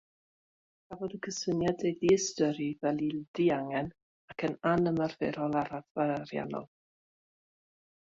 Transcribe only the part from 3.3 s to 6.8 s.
diangen ac yn anymarferol ar raddfa ariannol.